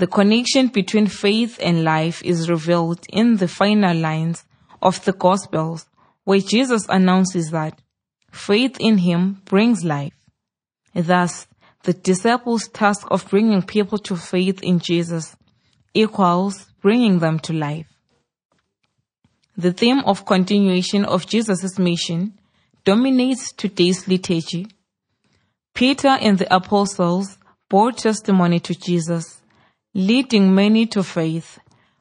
The 0.00 0.06
connection 0.06 0.68
between 0.68 1.08
faith 1.08 1.58
and 1.60 1.84
life 1.84 2.22
is 2.24 2.48
revealed 2.48 3.04
in 3.12 3.36
the 3.36 3.46
final 3.46 3.94
lines 3.94 4.46
of 4.80 5.04
the 5.04 5.12
Gospels, 5.12 5.84
where 6.24 6.40
Jesus 6.40 6.86
announces 6.88 7.50
that 7.50 7.82
faith 8.32 8.78
in 8.80 8.96
him 8.96 9.42
brings 9.44 9.84
life. 9.84 10.14
Thus, 10.94 11.46
the 11.82 11.92
disciples' 11.92 12.68
task 12.68 13.08
of 13.10 13.28
bringing 13.28 13.60
people 13.60 13.98
to 13.98 14.16
faith 14.16 14.62
in 14.62 14.78
Jesus 14.78 15.36
equals 15.92 16.72
bringing 16.80 17.18
them 17.18 17.38
to 17.40 17.52
life. 17.52 17.86
The 19.54 19.74
theme 19.74 20.00
of 20.06 20.24
continuation 20.24 21.04
of 21.04 21.26
Jesus' 21.26 21.78
mission 21.78 22.38
dominates 22.86 23.52
today's 23.52 24.08
liturgy. 24.08 24.66
Peter 25.74 26.16
and 26.22 26.38
the 26.38 26.56
apostles 26.56 27.36
bore 27.68 27.92
testimony 27.92 28.60
to 28.60 28.74
Jesus, 28.74 29.39
leading 29.94 30.54
many 30.54 30.86
to 30.86 31.02
faith 31.02 31.58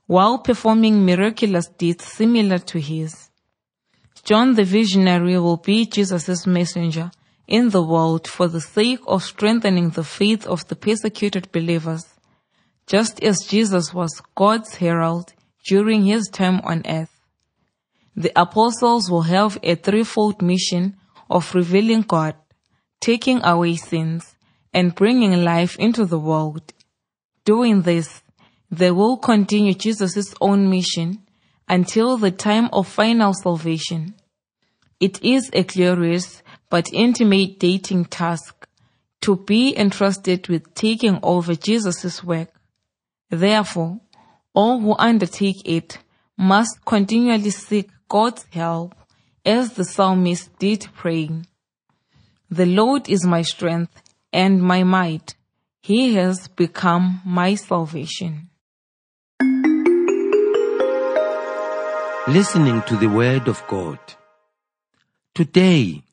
while 0.07 0.39
performing 0.39 1.05
miraculous 1.05 1.67
deeds 1.67 2.05
similar 2.05 2.57
to 2.57 2.79
his. 2.79 3.29
John 4.23 4.55
the 4.55 4.63
visionary 4.63 5.37
will 5.39 5.57
be 5.57 5.85
Jesus' 5.85 6.45
messenger 6.45 7.11
in 7.47 7.69
the 7.69 7.83
world 7.83 8.27
for 8.27 8.47
the 8.47 8.61
sake 8.61 9.01
of 9.07 9.23
strengthening 9.23 9.91
the 9.91 10.03
faith 10.03 10.45
of 10.45 10.67
the 10.67 10.75
persecuted 10.75 11.51
believers, 11.51 12.05
just 12.85 13.23
as 13.23 13.45
Jesus 13.47 13.93
was 13.93 14.21
God's 14.35 14.75
herald 14.75 15.33
during 15.65 16.05
his 16.05 16.27
time 16.27 16.59
on 16.63 16.83
earth 16.87 17.19
the 18.19 18.33
apostles 18.35 19.09
will 19.09 19.21
have 19.21 19.57
a 19.63 19.75
threefold 19.75 20.41
mission 20.41 20.97
of 21.29 21.55
revealing 21.55 22.01
God, 22.01 22.35
taking 22.99 23.41
away 23.45 23.77
sins, 23.77 24.35
and 24.73 24.93
bringing 24.93 25.41
life 25.45 25.77
into 25.77 26.03
the 26.03 26.19
world. 26.19 26.73
Doing 27.49 27.81
this, 27.81 28.21
they 28.69 28.91
will 28.91 29.17
continue 29.17 29.73
Jesus' 29.73 30.35
own 30.39 30.69
mission 30.69 31.23
until 31.67 32.15
the 32.15 32.29
time 32.29 32.69
of 32.71 32.87
final 32.87 33.33
salvation. 33.33 34.13
It 34.99 35.23
is 35.23 35.49
a 35.51 35.63
glorious 35.63 36.43
but 36.69 36.93
intimidating 36.93 38.05
task 38.05 38.67
to 39.21 39.35
be 39.35 39.75
entrusted 39.75 40.47
with 40.47 40.75
taking 40.75 41.17
over 41.23 41.55
Jesus' 41.55 42.23
work. 42.23 42.49
Therefore, 43.31 43.99
all 44.53 44.79
who 44.79 44.93
undertake 44.99 45.63
it 45.65 45.97
must 46.37 46.85
continually 46.85 47.49
seek 47.49 47.89
God's 48.07 48.45
help 48.51 48.93
as 49.43 49.73
the 49.73 49.85
psalmist 49.85 50.55
did 50.59 50.87
praying. 50.93 51.47
The 52.51 52.67
Lord 52.67 53.09
is 53.09 53.25
my 53.25 53.41
strength 53.41 54.03
and 54.31 54.61
my 54.61 54.83
might. 54.83 55.33
He 55.81 56.15
has 56.15 56.49
become 56.49 57.21
my 57.25 57.55
salvation. 57.55 58.49
Listening 62.27 62.81
to 62.83 62.97
the 62.97 63.07
Word 63.07 63.47
of 63.47 63.65
God. 63.67 63.97
Today, 65.33 66.03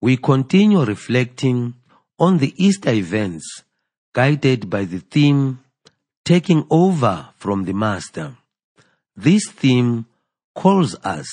we 0.00 0.18
continue 0.18 0.84
reflecting 0.84 1.74
on 2.18 2.38
the 2.38 2.52
Easter 2.62 2.90
events 2.90 3.64
guided 4.12 4.68
by 4.68 4.84
the 4.84 5.00
theme 5.00 5.60
Taking 6.24 6.66
Over 6.70 7.30
from 7.36 7.64
the 7.64 7.72
Master. 7.72 8.36
This 9.16 9.50
theme 9.50 10.06
calls 10.54 10.94
us 11.02 11.26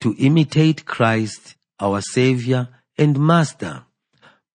to 0.00 0.14
imitate 0.18 0.86
Christ, 0.86 1.56
our 1.78 2.00
Savior 2.00 2.68
and 2.96 3.18
Master, 3.18 3.84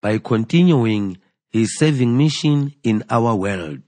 by 0.01 0.17
continuing 0.17 1.19
His 1.49 1.77
saving 1.77 2.17
mission 2.17 2.75
in 2.83 3.03
our 3.09 3.35
world. 3.35 3.81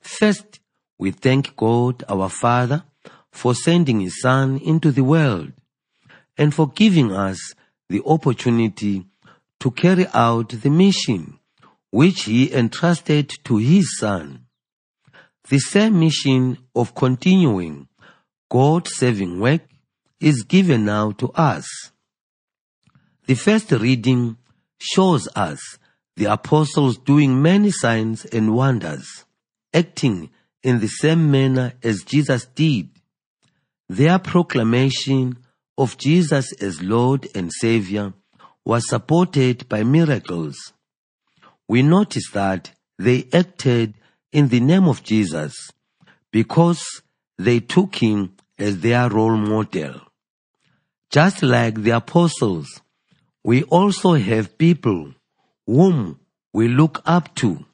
First, 0.00 0.60
we 0.98 1.12
thank 1.12 1.54
God, 1.56 2.02
our 2.08 2.28
Father, 2.28 2.84
for 3.30 3.54
sending 3.54 4.00
His 4.00 4.20
Son 4.20 4.58
into 4.58 4.90
the 4.90 5.04
world 5.04 5.52
and 6.36 6.52
for 6.52 6.68
giving 6.68 7.12
us 7.12 7.54
the 7.88 8.02
opportunity 8.04 9.06
to 9.60 9.70
carry 9.70 10.06
out 10.12 10.48
the 10.48 10.70
mission 10.70 11.38
which 11.90 12.24
He 12.24 12.52
entrusted 12.52 13.30
to 13.44 13.58
His 13.58 13.98
Son. 13.98 14.46
The 15.48 15.58
same 15.58 16.00
mission 16.00 16.58
of 16.74 16.94
continuing 16.94 17.88
God's 18.50 18.94
saving 18.96 19.40
work 19.40 19.62
is 20.20 20.42
given 20.42 20.84
now 20.84 21.12
to 21.12 21.30
us. 21.32 21.66
The 23.26 23.34
first 23.34 23.70
reading 23.72 24.36
shows 24.78 25.28
us 25.36 25.78
the 26.18 26.26
apostles 26.26 26.98
doing 26.98 27.40
many 27.40 27.70
signs 27.70 28.24
and 28.24 28.52
wonders, 28.52 29.24
acting 29.72 30.30
in 30.64 30.80
the 30.80 30.88
same 30.88 31.30
manner 31.30 31.74
as 31.84 32.02
Jesus 32.02 32.44
did. 32.46 32.90
Their 33.88 34.18
proclamation 34.18 35.38
of 35.78 35.96
Jesus 35.96 36.52
as 36.60 36.82
Lord 36.82 37.28
and 37.36 37.52
Savior 37.52 38.14
was 38.64 38.88
supported 38.88 39.68
by 39.68 39.84
miracles. 39.84 40.56
We 41.68 41.82
notice 41.82 42.28
that 42.32 42.72
they 42.98 43.28
acted 43.32 43.94
in 44.32 44.48
the 44.48 44.60
name 44.60 44.88
of 44.88 45.04
Jesus 45.04 45.70
because 46.32 46.82
they 47.38 47.60
took 47.60 47.94
him 47.94 48.34
as 48.58 48.80
their 48.80 49.08
role 49.08 49.36
model. 49.36 50.00
Just 51.10 51.44
like 51.44 51.76
the 51.76 51.92
apostles, 51.92 52.82
we 53.44 53.62
also 53.62 54.14
have 54.14 54.58
people 54.58 55.14
whom 55.68 56.18
we 56.54 56.66
look 56.66 57.02
up 57.04 57.34
to. 57.34 57.64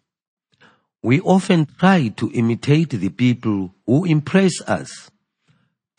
We 1.00 1.20
often 1.20 1.66
try 1.78 2.08
to 2.08 2.30
imitate 2.32 2.90
the 2.90 3.08
people 3.08 3.72
who 3.86 4.04
impress 4.04 4.60
us, 4.62 5.10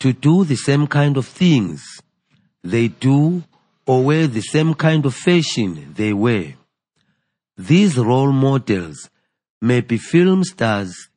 to 0.00 0.12
do 0.12 0.44
the 0.44 0.56
same 0.56 0.86
kind 0.86 1.16
of 1.16 1.26
things 1.26 1.82
they 2.62 2.88
do 2.88 3.42
or 3.86 4.04
wear 4.04 4.26
the 4.26 4.42
same 4.42 4.74
kind 4.74 5.06
of 5.06 5.14
fashion 5.14 5.94
they 5.96 6.12
wear. 6.12 6.54
These 7.56 7.96
role 7.96 8.32
models 8.32 9.08
may 9.62 9.80
be 9.80 9.96
film 9.96 10.44
stars, 10.44 11.08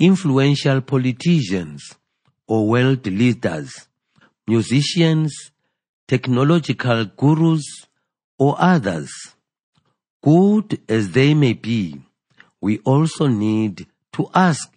influential 0.00 0.80
politicians, 0.80 1.94
or 2.48 2.66
world 2.66 3.06
leaders, 3.06 3.86
musicians, 4.48 5.52
technological 6.08 7.04
gurus, 7.04 7.86
or 8.38 8.56
others. 8.58 9.35
Good 10.26 10.80
as 10.88 11.12
they 11.12 11.34
may 11.34 11.52
be, 11.52 12.00
we 12.60 12.78
also 12.78 13.28
need 13.28 13.86
to 14.14 14.28
ask 14.34 14.68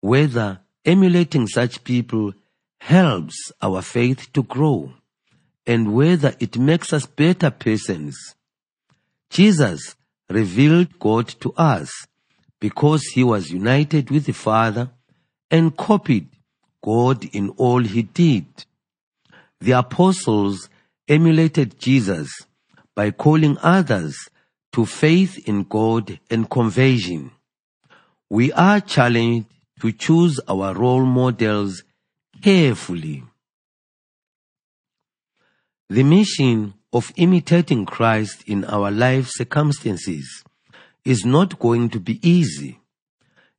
whether 0.00 0.60
emulating 0.82 1.46
such 1.46 1.84
people 1.84 2.32
helps 2.80 3.52
our 3.60 3.82
faith 3.82 4.32
to 4.32 4.42
grow 4.42 4.94
and 5.66 5.92
whether 5.92 6.34
it 6.40 6.56
makes 6.56 6.94
us 6.94 7.04
better 7.04 7.50
persons. 7.50 8.16
Jesus 9.28 9.94
revealed 10.30 10.98
God 10.98 11.28
to 11.40 11.52
us 11.52 11.90
because 12.58 13.02
he 13.08 13.22
was 13.22 13.50
united 13.50 14.10
with 14.10 14.24
the 14.24 14.32
Father 14.32 14.90
and 15.50 15.76
copied 15.76 16.28
God 16.82 17.26
in 17.34 17.50
all 17.58 17.80
he 17.80 18.04
did. 18.04 18.46
The 19.60 19.72
apostles 19.72 20.70
emulated 21.06 21.78
Jesus 21.78 22.30
by 22.94 23.10
calling 23.10 23.58
others 23.60 24.30
to 24.72 24.86
faith 24.86 25.46
in 25.46 25.64
God 25.64 26.18
and 26.30 26.48
conversion. 26.48 27.30
We 28.30 28.52
are 28.52 28.80
challenged 28.80 29.48
to 29.80 29.92
choose 29.92 30.40
our 30.48 30.74
role 30.74 31.04
models 31.04 31.82
carefully. 32.40 33.24
The 35.90 36.02
mission 36.02 36.74
of 36.92 37.12
imitating 37.16 37.84
Christ 37.84 38.44
in 38.46 38.64
our 38.64 38.90
life 38.90 39.28
circumstances 39.28 40.42
is 41.04 41.24
not 41.24 41.58
going 41.58 41.90
to 41.90 42.00
be 42.00 42.18
easy. 42.26 42.78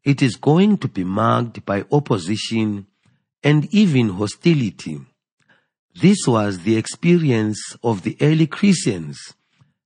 It 0.04 0.22
is 0.22 0.36
going 0.36 0.78
to 0.80 0.88
be 0.88 1.04
marked 1.04 1.66
by 1.66 1.86
opposition 1.92 2.88
and 3.44 3.68
even 3.74 4.10
hostility. 4.10 5.00
This 5.94 6.26
was 6.26 6.60
the 6.60 6.78
experience 6.78 7.78
of 7.84 8.02
the 8.02 8.18
early 8.20 8.48
Christians 8.48 9.36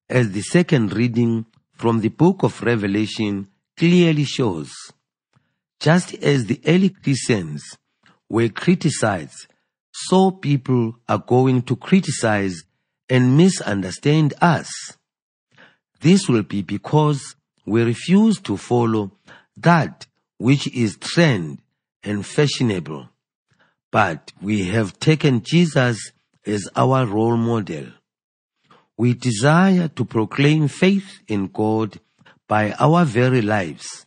as 0.10 0.32
the 0.32 0.42
second 0.42 0.94
reading 0.94 1.46
from 1.74 2.00
the 2.00 2.10
book 2.10 2.44
of 2.44 2.62
Revelation 2.62 3.48
clearly 3.76 4.24
shows. 4.24 4.72
Just 5.80 6.14
as 6.16 6.46
the 6.46 6.60
early 6.66 6.90
Christians 6.90 7.64
were 8.30 8.50
criticized, 8.50 9.48
so 9.92 10.32
people 10.32 10.96
are 11.08 11.20
going 11.20 11.62
to 11.64 11.76
criticize 11.76 12.64
and 13.10 13.38
misunderstand 13.38 14.34
us. 14.42 14.70
This 16.00 16.28
will 16.28 16.44
be 16.44 16.62
because 16.62 17.36
we 17.66 17.84
refuse 17.84 18.40
to 18.42 18.58
follow 18.58 19.12
that 19.58 20.08
which 20.38 20.68
is 20.74 20.98
trend 20.98 21.60
and 22.04 22.26
fashionable. 22.26 23.10
But 23.92 24.32
we 24.42 24.66
have 24.66 25.00
taken 25.00 25.42
Jesus 25.42 26.12
as 26.46 26.70
our 26.76 27.06
role 27.06 27.38
model. 27.38 27.88
We 28.98 29.14
desire 29.14 29.88
to 29.90 30.06
proclaim 30.06 30.68
faith 30.68 31.20
in 31.28 31.48
God 31.48 32.00
by 32.48 32.72
our 32.74 33.06
very 33.06 33.42
lives 33.42 34.06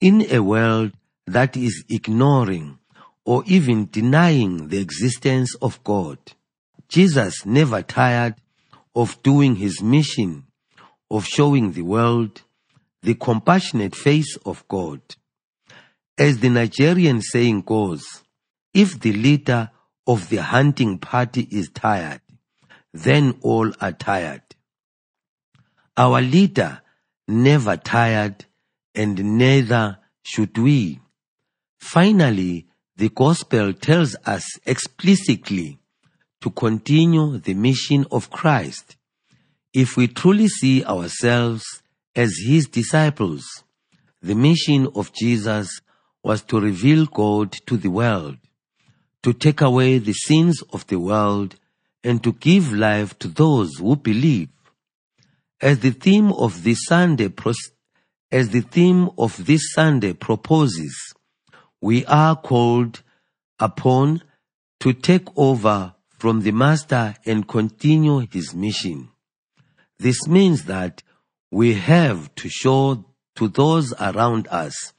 in 0.00 0.26
a 0.30 0.40
world 0.40 0.92
that 1.26 1.56
is 1.56 1.84
ignoring 1.88 2.78
or 3.24 3.42
even 3.46 3.88
denying 3.90 4.68
the 4.68 4.78
existence 4.78 5.54
of 5.60 5.82
God. 5.84 6.18
Jesus 6.88 7.44
never 7.44 7.82
tired 7.82 8.36
of 8.94 9.22
doing 9.22 9.56
his 9.56 9.82
mission 9.82 10.44
of 11.10 11.26
showing 11.26 11.72
the 11.72 11.82
world 11.82 12.42
the 13.02 13.14
compassionate 13.14 13.96
face 13.96 14.36
of 14.46 14.66
God. 14.68 15.00
As 16.16 16.38
the 16.38 16.50
Nigerian 16.50 17.20
saying 17.20 17.62
goes, 17.62 18.02
if 18.72 19.00
the 19.00 19.12
leader 19.12 19.70
of 20.06 20.28
the 20.28 20.42
hunting 20.42 20.98
party 20.98 21.48
is 21.50 21.68
tired, 21.70 22.20
then 22.92 23.38
all 23.42 23.72
are 23.80 23.92
tired. 23.92 24.42
Our 25.96 26.20
leader 26.20 26.80
never 27.28 27.76
tired 27.76 28.44
and 28.94 29.38
neither 29.38 29.98
should 30.22 30.56
we. 30.58 31.00
Finally, 31.78 32.66
the 32.96 33.08
gospel 33.08 33.72
tells 33.72 34.16
us 34.26 34.44
explicitly 34.66 35.78
to 36.40 36.50
continue 36.50 37.38
the 37.38 37.54
mission 37.54 38.06
of 38.10 38.30
Christ. 38.30 38.96
If 39.72 39.96
we 39.96 40.08
truly 40.08 40.48
see 40.48 40.84
ourselves 40.84 41.64
as 42.16 42.32
his 42.44 42.66
disciples, 42.66 43.44
the 44.20 44.34
mission 44.34 44.88
of 44.94 45.12
Jesus 45.12 45.80
was 46.22 46.42
to 46.42 46.60
reveal 46.60 47.06
God 47.06 47.52
to 47.66 47.76
the 47.76 47.88
world, 47.88 48.36
to 49.22 49.32
take 49.32 49.60
away 49.60 49.98
the 49.98 50.12
sins 50.12 50.62
of 50.72 50.86
the 50.88 50.98
world, 50.98 51.56
and 52.02 52.22
to 52.24 52.32
give 52.32 52.72
life 52.72 53.18
to 53.18 53.28
those 53.28 53.76
who 53.78 53.96
believe. 53.96 54.48
As 55.60 55.80
the 55.80 55.90
theme 55.90 56.32
of 56.32 56.64
this 56.64 56.84
Sunday, 56.86 57.30
as 58.32 58.48
the 58.50 58.62
theme 58.62 59.10
of 59.18 59.44
this 59.44 59.72
Sunday 59.72 60.14
proposes, 60.14 61.14
we 61.80 62.04
are 62.06 62.36
called 62.36 63.02
upon 63.58 64.22
to 64.80 64.92
take 64.92 65.28
over 65.36 65.94
from 66.08 66.40
the 66.40 66.52
Master 66.52 67.14
and 67.26 67.46
continue 67.46 68.26
his 68.30 68.54
mission. 68.54 69.08
This 69.98 70.26
means 70.26 70.64
that 70.64 71.02
we 71.50 71.74
have 71.74 72.34
to 72.36 72.48
show 72.48 73.04
to 73.36 73.48
those 73.48 73.92
around 74.00 74.48
us 74.48 74.92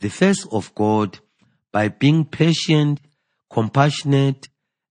the 0.00 0.08
face 0.08 0.46
of 0.52 0.74
God 0.74 1.18
by 1.72 1.88
being 1.88 2.24
patient, 2.24 3.00
compassionate, 3.50 4.48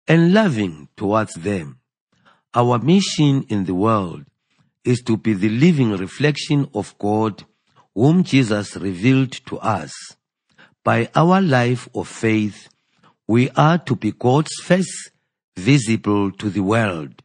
and 0.08 0.34
loving 0.34 0.90
towards 0.96 1.34
them. 1.34 1.80
Our 2.54 2.80
mission 2.80 3.46
in 3.50 3.66
the 3.66 3.76
world 3.76 4.26
is 4.84 5.02
to 5.02 5.18
be 5.18 5.34
the 5.34 5.50
living 5.50 5.92
reflection 5.92 6.70
of 6.74 6.98
God 7.00 7.44
whom 7.94 8.24
Jesus 8.24 8.76
revealed 8.76 9.32
to 9.48 9.58
us. 9.60 9.92
By 10.84 11.10
our 11.16 11.42
life 11.42 11.90
of 11.96 12.08
faith, 12.08 12.70
we 13.28 13.50
are 13.52 13.80
to 13.80 13.96
be 13.96 14.12
God's 14.12 14.56
face 14.62 15.10
visible 15.58 16.32
to 16.34 16.50
the 16.50 16.62
world. 16.62 17.22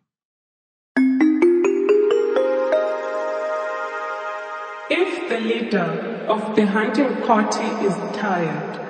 If 4.89 5.29
the 5.29 5.41
leader 5.41 6.25
of 6.29 6.57
the 6.57 6.67
hunting 6.67 7.17
party 7.27 7.67
is 7.85 7.95
tired, 8.17 8.81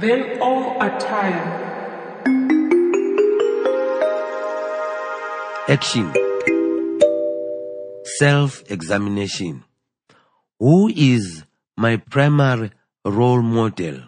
then 0.00 0.40
all 0.40 0.80
are 0.80 0.98
tired. 0.98 2.55
Action 5.68 6.14
Self 8.18 8.62
examination. 8.70 9.64
Who 10.60 10.86
is 10.86 11.42
my 11.76 11.96
primary 11.96 12.70
role 13.04 13.42
model? 13.42 14.02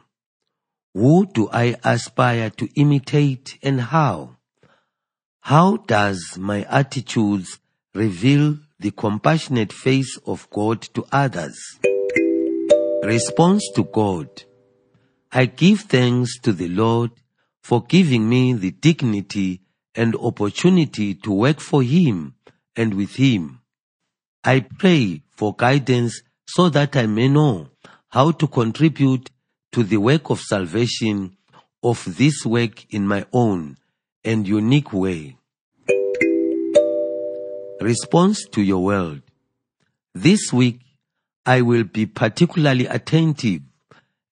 Who 0.95 1.27
do 1.27 1.49
I 1.53 1.75
aspire 1.83 2.51
to 2.51 2.69
imitate 2.77 3.59
and 3.61 3.81
how? 3.81 4.37
How 5.41 5.79
does 5.79 6.39
my 6.39 6.63
attitudes 6.63 7.59
reveal 7.93 8.59
the 8.79 8.93
compassionate 8.93 9.73
face 9.73 10.17
of 10.27 10.49
God 10.51 10.83
to 10.95 11.07
others? 11.11 11.59
Response 13.03 13.69
to 13.75 13.83
God. 13.83 14.29
I 15.33 15.47
give 15.47 15.81
thanks 15.81 16.39
to 16.43 16.53
the 16.53 16.69
Lord 16.69 17.11
for 17.61 17.83
giving 17.83 18.29
me 18.29 18.53
the 18.53 18.71
dignity 18.71 19.63
and 19.99 20.15
opportunity 20.15 21.15
to 21.17 21.33
work 21.33 21.59
for 21.59 21.83
Him 21.83 22.35
and 22.77 22.95
with 22.95 23.17
Him. 23.17 23.61
I 24.45 24.61
pray 24.61 25.23
for 25.37 25.57
guidance 25.57 26.23
so 26.47 26.69
that 26.69 26.97
I 26.97 27.07
may 27.07 27.29
know 27.29 27.71
how 28.09 28.31
to 28.31 28.47
contribute 28.47 29.31
to 29.73 29.83
the 29.83 29.97
work 29.97 30.31
of 30.31 30.41
salvation 30.41 31.37
of 31.83 32.17
this 32.17 32.47
work 32.47 32.87
in 32.95 33.09
my 33.09 33.27
own 33.33 33.77
and 34.25 34.47
unique 34.47 34.93
way. 34.93 35.37
Response 37.81 38.45
to 38.53 38.63
your 38.63 38.85
world. 38.85 39.23
This 40.15 40.53
week, 40.53 40.81
I 41.45 41.63
will 41.63 41.85
be 41.85 42.07
particularly 42.07 42.87
attentive 42.87 43.63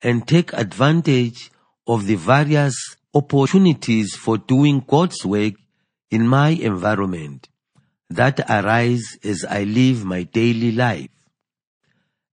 and 0.01 0.27
take 0.29 0.53
advantage 0.53 1.51
of 1.87 2.07
the 2.07 2.15
various 2.15 2.96
opportunities 3.17 4.15
for 4.15 4.37
doing 4.37 4.85
God's 4.87 5.25
work 5.25 5.55
in 6.11 6.29
my 6.29 6.51
environment 6.51 7.49
that 8.11 8.39
arise 8.51 9.17
as 9.25 9.43
I 9.49 9.65
live 9.65 10.05
my 10.05 10.25
daily 10.25 10.71
life. 10.71 11.09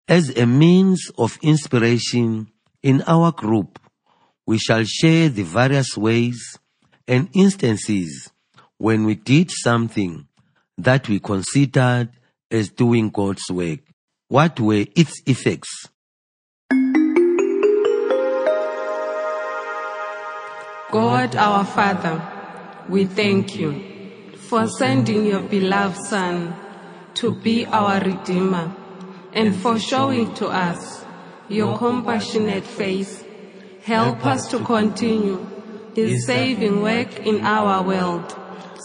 As 0.09 0.37
a 0.37 0.45
means 0.45 1.09
of 1.17 1.39
inspiration 1.41 2.51
in 2.81 3.01
our 3.07 3.31
group, 3.31 3.79
we 4.45 4.57
shall 4.57 4.83
share 4.83 5.29
the 5.29 5.43
various 5.43 5.95
ways 5.95 6.59
and 7.07 7.29
instances 7.33 8.29
when 8.77 9.05
we 9.05 9.15
did 9.15 9.49
something 9.51 10.27
that 10.77 11.07
we 11.07 11.21
considered 11.21 12.09
as 12.51 12.69
doing 12.69 13.09
God's 13.09 13.49
work. 13.49 13.79
What 14.27 14.59
were 14.59 14.85
its 14.95 15.21
effects? 15.25 15.87
God 20.93 21.35
our 21.35 21.65
Father, 21.65 22.21
we 22.87 23.05
thank 23.05 23.55
you 23.55 23.83
for 24.37 24.67
sending 24.67 25.25
your 25.25 25.39
beloved 25.39 25.97
Son 26.05 26.55
to 27.15 27.33
be 27.33 27.65
our 27.65 27.99
Redeemer 27.99 28.71
and 29.33 29.55
for 29.55 29.79
showing 29.79 30.35
to 30.35 30.49
us 30.49 31.03
your 31.49 31.79
compassionate 31.79 32.63
face. 32.63 33.23
Help 33.81 34.23
us 34.23 34.47
to 34.49 34.59
continue 34.59 35.43
his 35.95 36.27
saving 36.27 36.83
work 36.83 37.17
in 37.25 37.41
our 37.41 37.81
world 37.81 38.37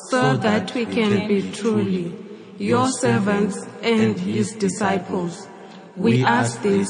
so 0.09 0.35
that 0.39 0.75
we 0.75 0.87
can 0.87 1.29
be 1.29 1.53
truly 1.53 2.17
your 2.57 2.89
servants 2.89 3.59
and 3.83 4.19
his 4.19 4.53
disciples. 4.53 5.47
We 5.95 6.25
ask 6.25 6.63
this 6.63 6.89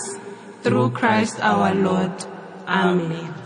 through 0.63 0.91
Christ 0.91 1.41
our 1.41 1.75
Lord. 1.75 2.25
Amen. 2.69 3.38